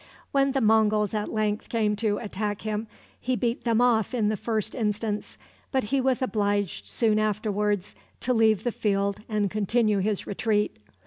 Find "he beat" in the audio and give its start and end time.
3.19-3.65